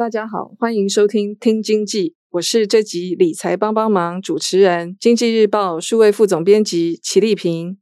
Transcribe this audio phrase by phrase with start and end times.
[0.00, 7.78] 大家好，欢迎收听听经济，我是这集理财帮帮忙主持人，经济日报数位副总编辑齐丽萍。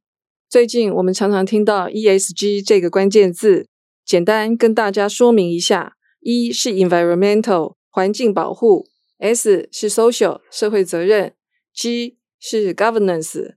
[0.51, 3.69] 最近我们常常听到 ESG 这个关键字，
[4.05, 8.89] 简单跟大家说明一下一是 environmental 环境保护
[9.19, 11.35] ，S 是 social 社会责任
[11.73, 13.55] ，G 是 governance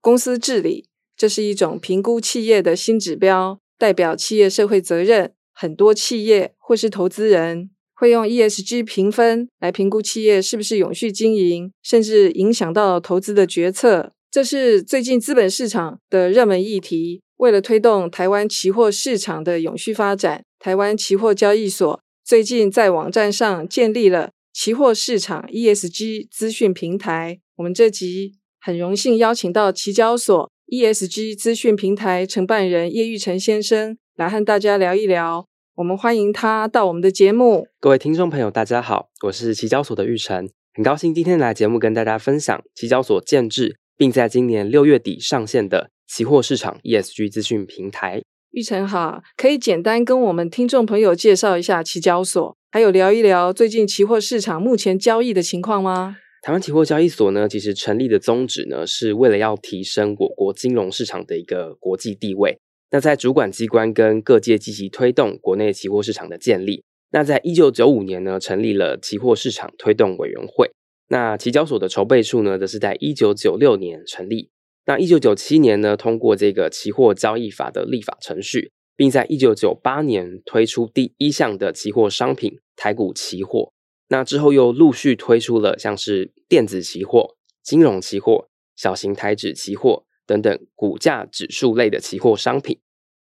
[0.00, 0.88] 公司治理。
[1.16, 5.34] 这是一种评估企业的新指标，代表企业社会责任。
[5.52, 7.70] 很多企业或是投资人。
[8.02, 14.10] 会用 ESG 评分来评估企业是不是永续经营，甚至影响到投资的决策。
[14.28, 17.20] 这是最近资本市场的热门议题。
[17.36, 27.38] 为了推动台湾期货市场的永续发展，台湾期货交易所最近在网站上建立了期货市场 ESG 资讯平台。
[27.54, 35.46] 我们这集很荣幸邀请到期交所 ESG 资讯平台承办人叶玉成先生来和大家聊一聊。
[35.74, 37.66] 我们欢迎他到我们的节目。
[37.80, 48.22] 各位听众朋友，大家好，我是期交所的玉成，很高兴今天来节目跟大家分享期交所建制，并在今年六月底上线的期货市场 ESG 资讯平台。
[48.50, 56.18] 玉成好，可以简单跟我们听众朋友介绍一下期交所，还有聊一聊最近期货市场目前交易的情况吗？
[56.42, 62.58] 台湾期货交易所呢，其实成立的宗旨呢，是为了要提升我国金融市场的一个国际地位。
[62.92, 66.84] 那在主管机关跟各界积极推动国内期货市场的建立。
[67.10, 70.70] 那在一九九五年呢，成立了期货市场推动委员会。
[71.08, 74.50] 那期交所的筹备处呢，则是在一九九六年成立。
[74.84, 83.72] 那一九九七年呢，通过这个期货交易法的立法程序，并在一九九八年推出第一项的期货商品台股期货。
[84.08, 90.04] 那之后又陆续推出了像是电子期货、金融期货、小型台指期货。
[90.24, 92.78] 等等，股价指数类的期货商品。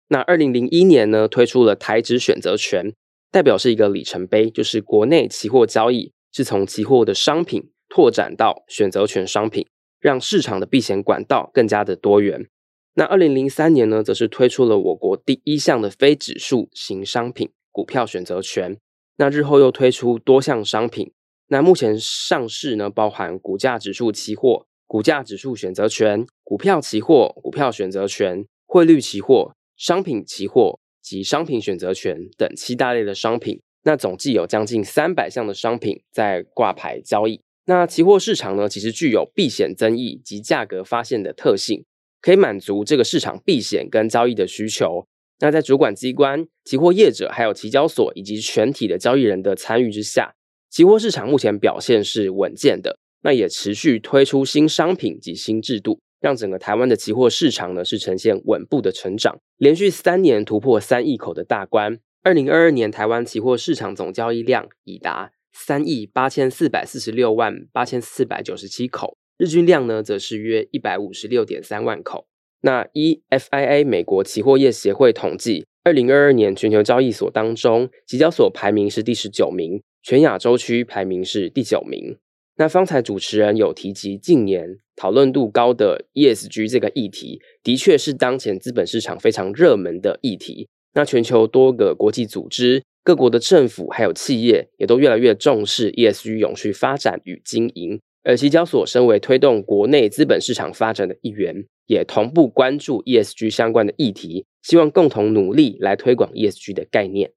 [0.08, 2.92] 那二零零一年呢，推出了台指选择权，
[3.30, 9.66] 代表是一个里程碑，就是国内期货交易是从期货的商品拓展到选择权商品，
[10.00, 12.46] 让市场的避险管道更加的多元。
[12.94, 18.78] 那二零零三年呢，则是推出了我国第一项的非指数型商品股票选择权。
[19.18, 21.12] 那日后又推出多项商品，
[21.48, 24.66] 那目前上市呢，包含股价指数期货。
[24.86, 37.40] 股价指数选择权、股票期货、股票选择权、汇率期货、商品期货及商品选择权等七大类的商品，那总计有将近三百项的商品在挂牌交易。
[37.66, 41.84] 那期货市场呢，其实具有避险增益及价格发现的特性，
[42.20, 45.06] 可以满足这个市场避险跟交易的需求。
[45.38, 50.34] 那在主管机关、期货业者还有期交所以及全体的交易人的参与之下，
[50.68, 52.98] 期货市场目前表现是稳健的。
[53.22, 61.98] 那也持续推出新商品及新制度，让整个台湾的期货市场呢是呈现稳步的成长，连续三年突破三亿口的大关。
[62.22, 72.26] 二零二二年台湾期货市场总交易量已达三亿八千四百四十六万八千四百九十七口，日均量呢则是约一百五十六点三万口。
[72.60, 82.18] 那依 FIA 美国期货业协会统计，二零二二年全球交易所当中，期交所排名是第十九名，全亚洲区排名是第九名。
[82.60, 90.68] 那方才主持人有提及，近年讨论度高的 ESG 这个议题，的确是当前资本市场非常热门的议题。
[90.94, 98.00] 那全球多个国际组织、各国的政府还有企业，也都越来越重视 ESG 永续发展与经营。
[98.24, 107.30] 而期交所身为推动国内资本市场发展的一员，也同步关注 ESG 相关的议题，希望共同努力来推广 ESG 的概念。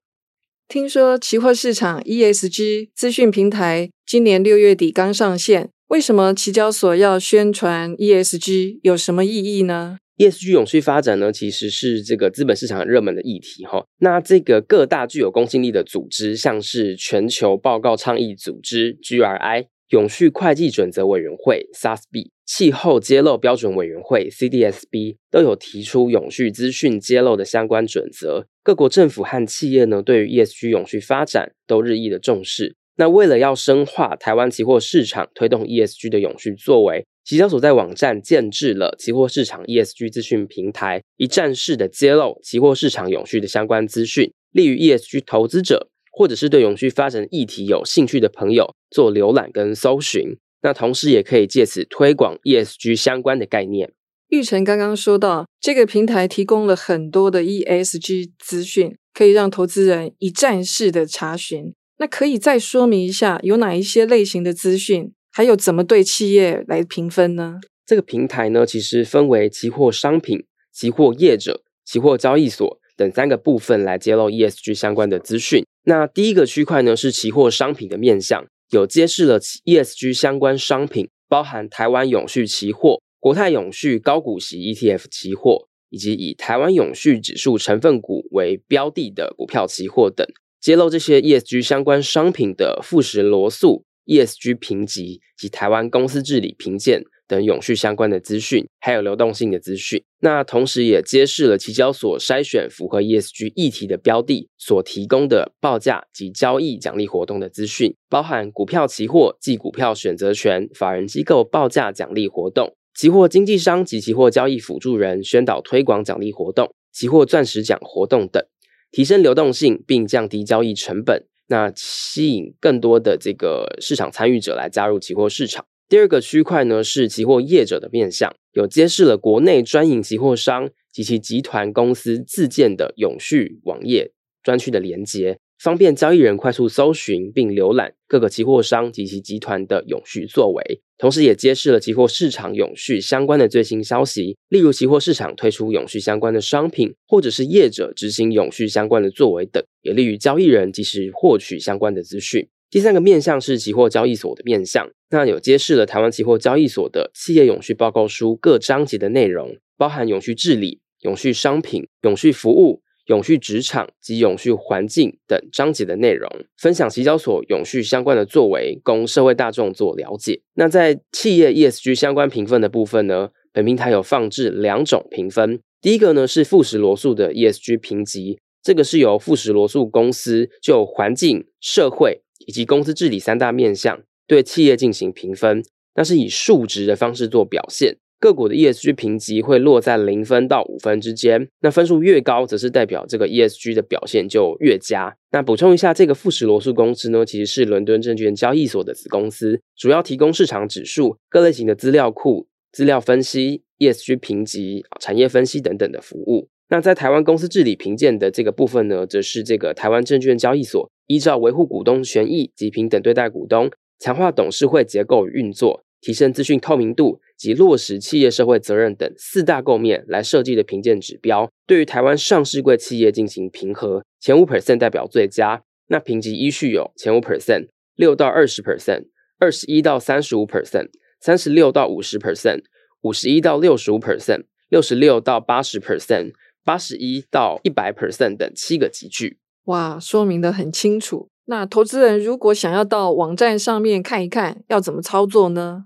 [0.72, 8.80] 听说期货市场 ESG 资讯平台今年六月底刚上线，为什么期交所要宣传 ESG？
[8.82, 13.84] 有什么意义呢？ESG 永续发展呢，其实是这个资本市场热门的议题哈。
[14.00, 19.66] 那这个各大具有公信力的组织，像是全球报告倡议组织 GRI。
[19.90, 28.48] 永续会计准则委员会 （SASB）、气候揭露标准委员会 （CDSB） 都有提出永续资讯揭露的相关准则。
[28.64, 32.76] 各国政府和企业呢，对于 ESG 永续发展都日益的重视。
[32.98, 45.88] 那为了要深化台湾期货市场推动 ESG 的永续作为，期交所在网站建置了期货市场 ESG 资讯平台，一站式的揭露期货市场永续的相关资讯，利于 ESG 投资者。
[46.14, 53.94] 或者是对永续发展议题有兴趣的朋友做浏览跟搜寻，那同时也可以借此推广 ESG 相关的概念。
[54.32, 61.74] 玉成刚刚说到，这个平台提供了很多的 ESG 资讯，可以让投资人一站式的查询。
[61.98, 67.60] 那可以再说明一下，有哪一些类型的资讯，还有怎么对企业来评分呢？
[67.86, 75.66] 这个平台呢，其实分为期货商品、期货业者、期货交易所等三个部分来揭露 ESG 相关的资讯。
[75.84, 90.28] 那第一个区块呢是期货商品的面向，有揭示了 ESG 相关商品，包含台湾永续期货、国泰永续高股息 ETF 期货，以及以台湾永续指数成分股为标的的股票期货等，
[90.60, 97.04] 揭露这些 ESG 相关商品的富时罗素 ESG 评级及台湾公司治理评鉴。
[97.28, 100.04] 等永续相关的资讯，还有流动性的资讯。
[100.20, 118.46] 那同时也揭示了期交所筛选符合 ESG 议题的标的所提供的报价及交易奖励活动的资讯，包含股票期货及股票选择权法人机构报价奖励活动、期货经纪商及期货交易辅助人宣导推广奖励活动、期货钻石奖活动等，
[118.92, 125.66] 提升流动性并降低交易成本，那吸引更多的这个市场参与者来加入期货市场。
[125.90, 134.12] 第二个区块呢是期货业者的面向，有揭示了国内专营期货商及其集团公司自建的永续网页
[134.44, 140.82] 专区的连接，方便交易人快速搜寻并浏览各个期货商及其集团的永续作为。
[140.98, 152.48] 同时，也揭示了期货市场永续相关的最新消息，例如期货市场推出永续相关的商品，或者是业者执行永续相关的作为等，也利于交易人及时获取相关的资讯。
[152.72, 170.42] 第三个面向是期货交易所的面向，那有揭示了台湾期货交易所的企业永续报告书各章节的内容，包含永续治理、永续商品、永续服务、永续职场及永续环境等章节的内容，分享期交所永续相关的作为，供社会大众做了解。
[170.56, 182.22] 那在企业 ESG 相关评分的部分呢，本平台有放置两种评分，第一个呢是富时罗素的 ESG 评级，这个是由富时罗素公司就环境、社会。
[182.48, 185.64] 以及公司治理三大面向对企业进行评分，
[185.94, 187.98] 那是以数值的方式做表现。
[188.22, 195.18] 个股的 ESG 评级会落在零分到五分之间，那分数越高，则是代表这个 ESG 的表现就越佳。
[195.32, 206.48] 那补充一下，这个富时罗素公司呢，其实是伦敦证券交易所的子公司，主要提供市场指数、各类型的资料库、资料分析、ESG 评级、产业分析等等的服务。
[206.70, 225.64] 那在台湾公司治理评鉴的这个部分呢，则是这个台湾证券交易所依照维护股东权益及平等对待股东、强化董事会结构运作、提升资讯透明度及落实企业社会责任等四大构面来设计的评鉴指标，对于台湾上市柜企业进行评核，前五 percent 代表最佳。
[225.88, 229.06] 那评级依序有前五 percent、六到二十 percent、
[229.40, 230.90] 二十一到三十五 percent、
[231.20, 232.62] 三十六到五十 percent、
[233.02, 236.34] 五十一到六十五 percent、六十六到八十 percent。
[236.64, 241.28] 八十一到一百 percent 等七个级距，哇，说明的很清楚。
[241.46, 245.86] 那投资人如果想要到网站上面看一看，要怎么操作呢？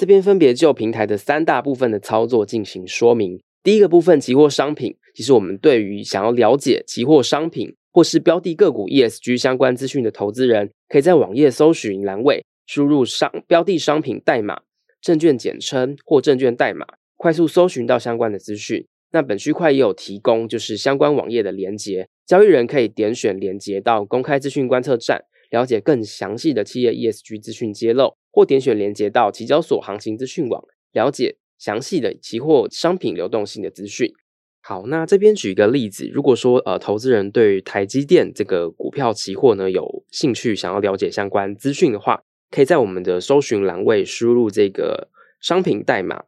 [0.00, 3.38] 这边分别就平台的三大部分的操作进行说明。
[3.62, 14.62] 第一个部分，期货商品，其实我们对于想要了解期货商品或是标的个股 ESG 相关资讯的投资人，可以在网页搜寻栏位输入商标的商品代码、
[15.02, 16.86] 证券简称或证券代码，
[17.18, 18.86] 快速搜寻到相关的资讯。
[19.12, 34.10] 那本区块也有提供，就是相关网页的连接，交易人可以点选连接到公开资讯观测站，了解更详细的企业 ESG 资讯揭露，或点选连接到期交所行情资讯网，了解详细的期货商品流动性的资讯。
[34.62, 45.10] 好，那这边举一个例子，如果说呃投资人对台积电这个股票期货呢有兴趣，想要了解相关资讯的话，可以在我们的搜寻栏位输入这个
[45.40, 46.24] 商品代码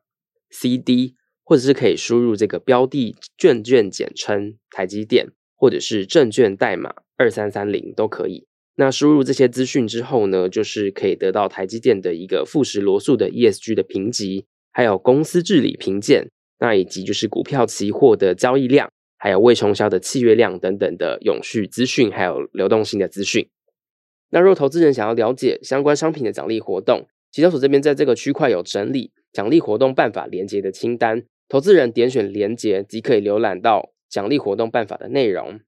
[0.50, 1.14] CD。
[1.44, 8.46] 或者是可以输入这个标的证券简称台积电，或者是证券代码二三三零都可以。
[8.74, 23.46] 那输入这些资讯之后呢，就是可以得到台积电的一个富时罗素的 ESG 的评级，还有公司治理评鉴，那以及就是股票期货的交易量，还有未冲销的契约量等等的永续资讯，还有流动性的资讯。
[24.30, 31.24] 那若投资人想要了解相关商品的奖励活动，期交所这边在这个区块有整理奖励活动办法连接的清单。
[31.46, 35.60] 投资人点选连接即可以浏览到奖励活动办法的内容。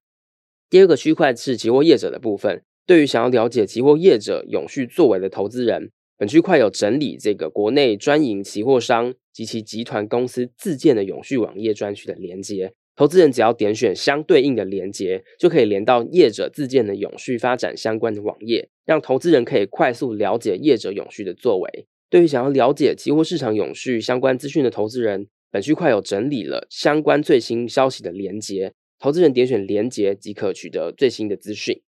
[0.70, 2.62] 第二个区块是期货业者的部分。
[2.87, 12.75] 对于想要了解期货业者永续作为的投资人，本区块有整理这个国内专营期货商及其集团公司自建的永续网页专区的连接。
[12.95, 21.87] 投资人只要点选相对应的连接，就可以连到业者自建的永续发展相关的网页，让投资人可以快速了解业者永续的作为。
[22.09, 31.81] 对于想要了解期货市场永续相关资讯的投资人，本区块有整理了相关最新消息的连接，投资人点选连接即可取得最新的资讯。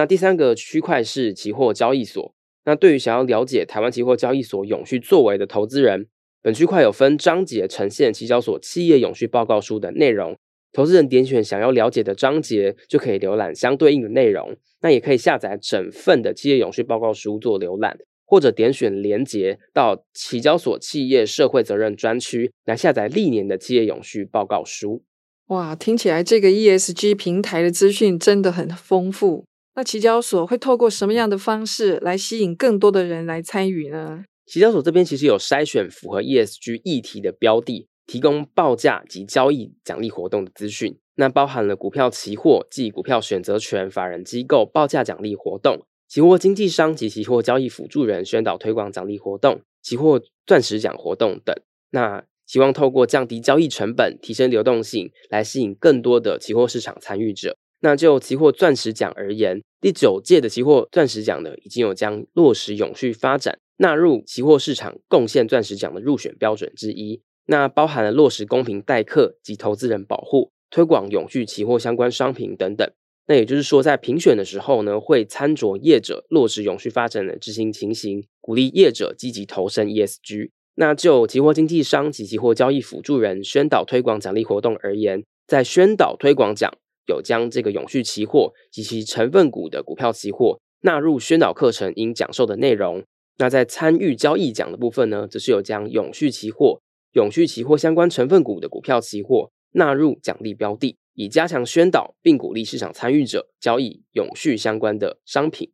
[0.00, 2.34] 那第三个区块是期货交易所。
[2.64, 6.06] 那对于想要了解台湾期货交易所永续作为的投资人，
[6.40, 10.34] 本区块有分章节呈现期交所企业永续报告书的内容，
[10.72, 14.56] 投资人点选想要了解的章节，就可以浏览相对应的内容。
[14.80, 25.02] 那也可以下载整份的企业永续报告书做浏览，或者点选连结到期交所企业社会责任专区来下载历年的企业永续报告书。
[25.48, 29.44] 哇，听起来这个 ESG 平台的资讯真的很丰富。
[29.74, 34.24] 那期交所会透过什么样的方式来吸引更多的人来参与呢？
[34.46, 37.88] 期交所这边其实有筛选符合 ESG 议题的标的。
[38.06, 51.54] 提供报价及交易奖励活动的资讯，那包含了股票期货及股票选择权法人机构报价奖励活动、期货经纪商及期货交易辅助人宣导推广奖励活动、期货钻石奖活动等。
[51.92, 57.56] 那希望透过降低交易成本、提升流动性，来吸引更多的期货市场参与者。
[57.80, 67.22] 那就期货钻石奖而言，第九届的期货钻石奖呢，已经有将落实永续发展纳入期货市场贡献钻石奖的入选标准之一。
[67.46, 72.88] 那包含了落实公平待客及投资人保护，推广永续期货相关商品等等。
[73.26, 80.50] 那也就是说，在评选的时候呢，会参酌业者落实永续发展的执行情形，鼓励业者积极投身 ESG。
[80.74, 86.72] 那就期货经纪商及期货交易辅助人宣导推广奖励活动而言，在宣导推广奖
[87.10, 93.02] 有将这个永续期货及其成分股的股票期货纳入宣导课程应讲授的内容。
[93.38, 96.80] 那在参与交易奖的部分呢，则是有将永续期货。
[97.14, 105.72] 永续期货相关成分股的股票期货纳入奖励标的，以加强宣导并鼓励市场参与者交易永续相关的商品。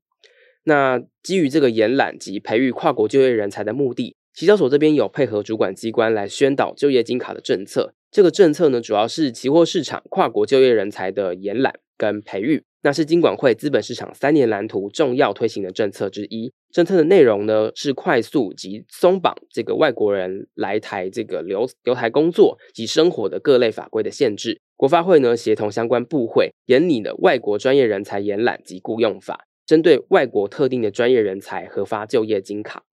[0.64, 7.94] 那基于这个延揽及培育跨国就业人才的目的，期交所这边有配合主管机关来宣导就业金卡的政策。
[8.10, 12.62] 这个政策呢，主要是期货市场跨国就业人才的延揽跟培育。
[12.82, 16.52] 那是金管会资本市场三年蓝图重要推行的政策之一。
[16.70, 24.60] 政策的内容呢，是快速及松绑这个外国人来台这个留留台工作及生活的各类法规的限制。
[24.76, 32.84] 国发会呢，协同相关部会研拟了外国专业人才延揽及雇用法，针对外国特定的专业人才核发就业金卡。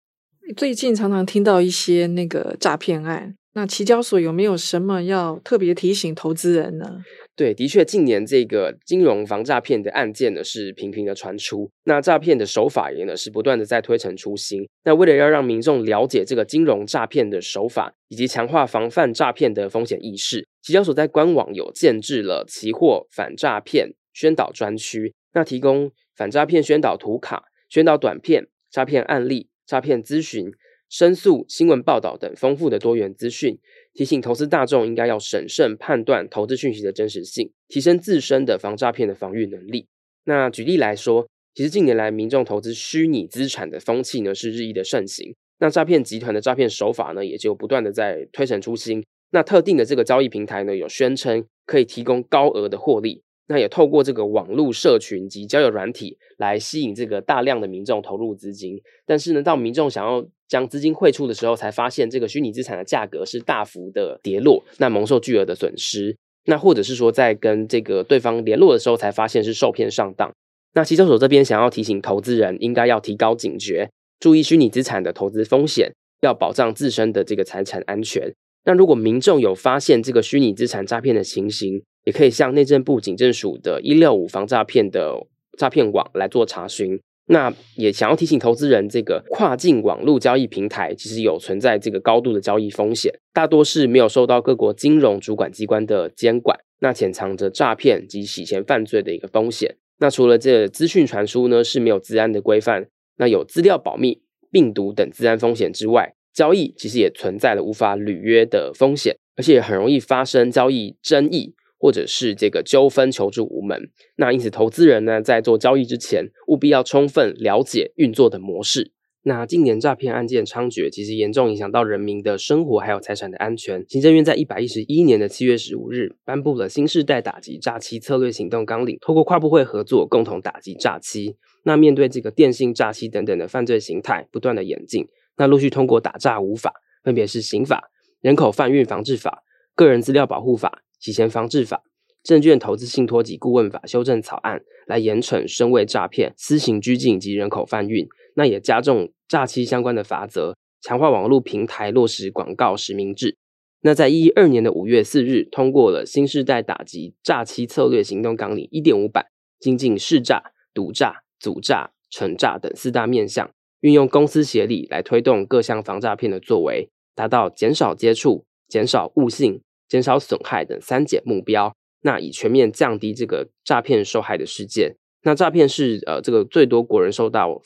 [0.58, 7.04] 最近常常听到一些那个诈骗案，那期交所有没有什么要特别提醒投资人呢？
[7.36, 14.68] 对，的确，近年这个金融防诈骗的案件呢是频频的传出，那诈骗的手法也呢是不断的在推陈出新。
[14.84, 30.52] 那为了要让民众了解这个金融诈骗的手法，以及强化防范诈骗的风险意识，期交所在官网有建置了期货反诈骗宣导专区，那提供反诈骗宣导图卡、宣导短片、诈骗案例、诈骗咨询、
[30.94, 33.58] 申诉、新闻报道等丰富的多元资讯。
[33.96, 39.88] 提醒投资大众应该要审慎判断投资讯息的真实性，提升自身的防诈骗的防御能力。
[40.26, 49.04] 那举例来说，其实近年来民众投资虚拟资产的风气呢是日益的盛行，那诈骗集团的诈骗手法呢也就不断的在推陈出新。
[49.32, 53.24] 那特定的这个交易平台呢有宣称可以提供高额的获利。
[53.48, 66.16] 那也透过这个网络社群及交友软体来吸引这个大量的民众投入资金，但是呢，到民众想要将资金汇出的时候，才发现这个虚拟资产的价格是大幅的跌落，那蒙受巨额的损失。
[66.46, 70.32] 那或者是说，在跟这个对方联络的时候，才发现是受骗上当。
[70.76, 75.92] 那期交所这边想要提醒投资人，应该要提高警觉，注意虚拟资产的投资风险，
[76.22, 78.32] 要保障自身的这个财产安全。
[78.66, 85.26] 那如果民众有发现这个虚拟资产诈骗的情形，也可以向内政部警政署的一六五防诈骗的
[85.58, 87.00] 诈骗网来做查询。
[87.28, 99.78] 那也想要提醒投资人，这个跨境网络交易平台其实有存在这个高度的交易风险，大多是没有受到各国金融主管机关的监管，那潜藏着诈骗及洗钱犯罪的一个风险。
[100.00, 102.88] 那除了这资讯传输呢是没有治安的规范，
[103.18, 111.56] 那有资料保密、病毒等资安风险之外，交易其实也存在了无法履约的风险，而且很容易发生交易争议。
[111.84, 118.94] 或者是这个纠纷求助无门，那因此投资人呢，在做交易之前，务必要充分了解运作的模式。
[119.24, 123.86] 那近年诈骗案件猖獗，其实严重影响到人民的生活还有财产的安全。
[123.90, 131.36] 行政院在一百一十一年的七月十五日颁布了新世代打击诈欺策略行动纲领，透过跨部会合作，共同打击诈欺。
[131.64, 136.72] 那面对这个电信诈欺等等的犯罪形态不断的演进，那陆续通过打诈五法，
[137.04, 137.90] 分别是刑法、
[138.22, 139.44] 人口贩运防治法、
[139.76, 140.80] 个人资料保护法。
[141.04, 141.84] 洗钱防治法、
[142.24, 148.08] 证券投资信托及顾问法修正草案来严惩身为诈骗、私刑拘禁及人口贩运，
[148.38, 153.36] 那也加重诈欺相关的罚则，强化网络平台落实广告实名制。
[153.82, 159.26] 那在一二年的五月四日，通过了新世代打击诈欺策略行动纲领一点五版，
[159.60, 169.62] 精进识诈、赌诈、组诈、惩诈等四大面向，运用公私协力来推动各项防诈骗的作为，达到减少接触、减少误信。
[169.94, 171.72] 减少损害等三减目标，
[172.02, 174.96] 那以全面降低这个诈骗受害的事件。
[175.22, 177.62] 那诈骗是呃这个最多国人受到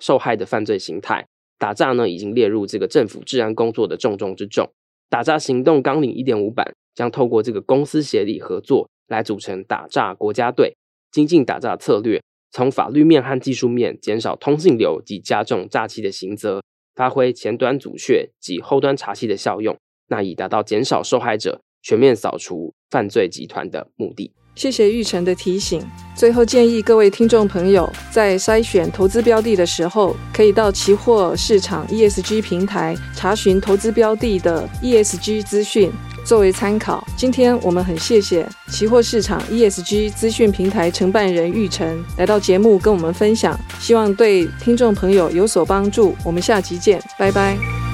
[0.00, 1.26] 受害的犯罪形态，
[1.58, 4.70] 打诈呢已经列入这个政府治安工作的重中之重。
[5.10, 10.76] 打诈行动纲领一点五版将透过这个公私协力合作来组成打诈国家队，
[11.10, 12.22] 精进打诈策略，
[12.52, 16.62] 从法律面和技术面减少通信流及加重诈欺的刑责，
[16.94, 24.32] 发挥前端阻却及后端查缉的效用，那以达到减少受害者、全面扫除犯罪集团的目的。
[24.54, 25.82] 谢谢玉成的提醒。
[26.14, 35.90] 最后建议各位听众朋友，在筛选投资标的的时候，可以到期货市场 ESG 平台查询投资标的的 ESG 资讯，
[36.22, 37.02] 作为参考。
[37.16, 46.14] 今天我们很谢谢期货市场 ESG 资讯平台承办人玉成来到节目跟我们分享，希望对听众朋友有所帮助。
[46.26, 47.91] 我们下集见，拜拜。